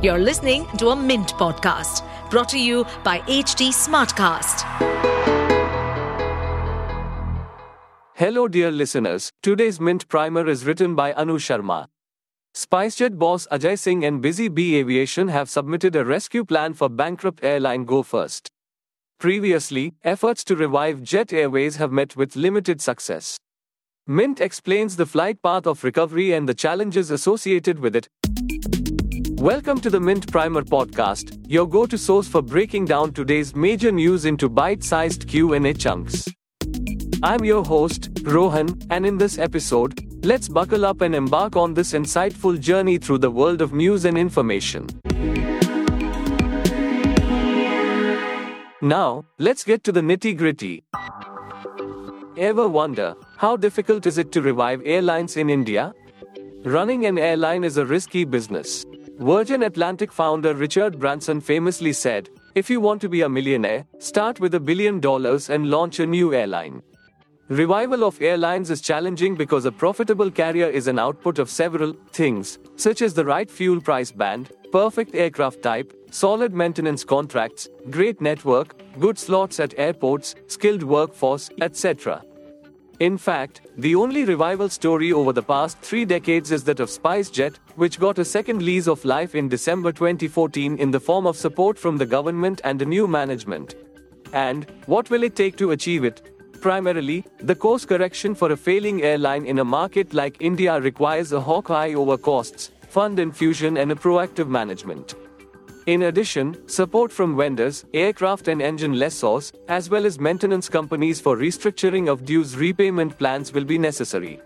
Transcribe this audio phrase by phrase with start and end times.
[0.00, 4.62] You're listening to a Mint podcast brought to you by HT Smartcast.
[8.14, 9.32] Hello, dear listeners.
[9.42, 11.88] Today's Mint Primer is written by Anu Sharma.
[12.54, 17.42] SpiceJet boss Ajay Singh and Busy Bee Aviation have submitted a rescue plan for bankrupt
[17.42, 18.48] airline Go First.
[19.18, 23.36] Previously, efforts to revive Jet Airways have met with limited success.
[24.06, 28.08] Mint explains the flight path of recovery and the challenges associated with it.
[29.38, 34.24] Welcome to the Mint Primer podcast, your go-to source for breaking down today's major news
[34.24, 36.24] into bite-sized Q&A chunks.
[37.22, 41.92] I'm your host, Rohan, and in this episode, let's buckle up and embark on this
[41.92, 44.88] insightful journey through the world of news and information.
[48.82, 50.82] Now, let's get to the nitty-gritty.
[52.36, 55.94] Ever wonder how difficult is it to revive airlines in India?
[56.64, 58.84] Running an airline is a risky business.
[59.18, 64.38] Virgin Atlantic founder Richard Branson famously said, If you want to be a millionaire, start
[64.38, 66.82] with a billion dollars and launch a new airline.
[67.48, 72.60] Revival of airlines is challenging because a profitable carrier is an output of several things,
[72.76, 78.80] such as the right fuel price band, perfect aircraft type, solid maintenance contracts, great network,
[79.00, 82.22] good slots at airports, skilled workforce, etc.
[83.00, 87.54] In fact, the only revival story over the past three decades is that of SpiceJet,
[87.76, 91.78] which got a second lease of life in December 2014 in the form of support
[91.78, 93.76] from the government and a new management.
[94.32, 96.34] And, what will it take to achieve it?
[96.60, 101.40] Primarily, the course correction for a failing airline in a market like India requires a
[101.40, 105.14] hawk eye over costs, fund infusion, and a proactive management.
[105.88, 111.34] In addition, support from vendors, aircraft and engine lessors, as well as maintenance companies for
[111.34, 114.38] restructuring of dues repayment plans will be necessary.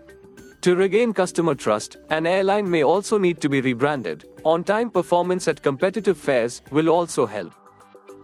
[0.61, 4.23] To regain customer trust, an airline may also need to be rebranded.
[4.45, 7.51] On time performance at competitive fares will also help.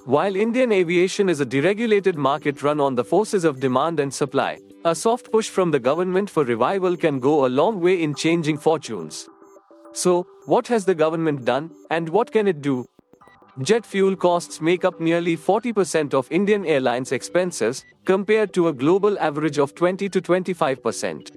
[0.05, 4.59] While Indian aviation is a deregulated market run on the forces of demand and supply,
[4.85, 8.57] a soft push from the government for revival can go a long way in changing
[8.57, 9.27] fortunes.
[9.91, 12.87] So, what has the government done, and what can it do?
[13.61, 19.19] Jet fuel costs make up nearly 40% of Indian Airlines expenses, compared to a global
[19.19, 21.31] average of 20 to 25%.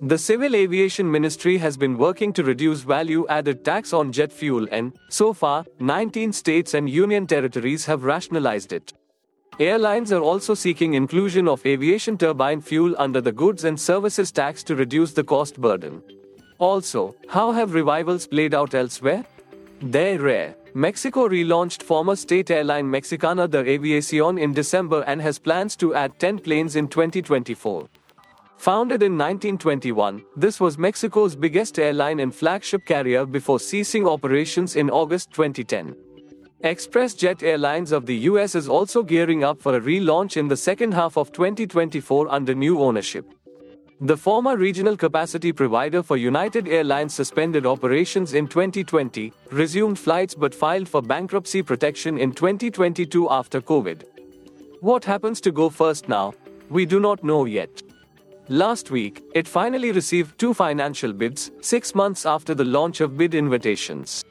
[0.00, 4.66] The Civil Aviation Ministry has been working to reduce value added tax on jet fuel,
[4.72, 8.92] and, so far, 19 states and union territories have rationalized it.
[9.60, 14.64] Airlines are also seeking inclusion of aviation turbine fuel under the goods and services tax
[14.64, 16.02] to reduce the cost burden.
[16.58, 19.24] Also, how have revivals played out elsewhere?
[19.82, 20.54] They're rare.
[20.74, 26.20] Mexico relaunched former state airline Mexicana de Aviación in December and has plans to add
[26.20, 27.88] 10 planes in 2024.
[28.58, 34.88] Founded in 1921, this was Mexico's biggest airline and flagship carrier before ceasing operations in
[34.88, 35.96] August 2010.
[36.62, 40.92] ExpressJet Airlines of the US is also gearing up for a relaunch in the second
[40.92, 43.26] half of 2024 under new ownership.
[44.04, 50.52] The former regional capacity provider for United Airlines suspended operations in 2020, resumed flights but
[50.52, 54.02] filed for bankruptcy protection in 2022 after COVID.
[54.80, 56.34] What happens to Go First now?
[56.68, 57.80] We do not know yet.
[58.48, 63.36] Last week, it finally received two financial bids, six months after the launch of bid
[63.36, 64.24] invitations.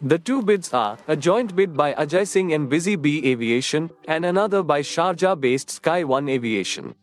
[0.00, 4.24] The two bids are a joint bid by Ajay Singh and Busy Bee Aviation, and
[4.24, 6.94] another by Sharjah based Sky One Aviation.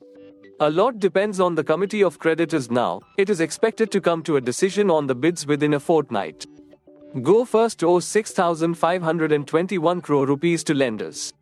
[0.62, 4.36] A lot depends on the committee of creditors now, it is expected to come to
[4.36, 6.46] a decision on the bids within a fortnight.
[7.22, 11.34] Go First owes 6,521 crore rupees to lenders.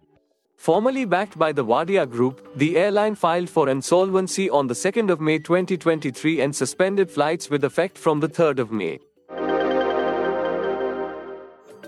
[0.55, 5.19] Formerly backed by the Wadia Group, the airline filed for insolvency on the 2nd of
[5.19, 8.99] May 2023 and suspended flights with effect from the 3rd of May.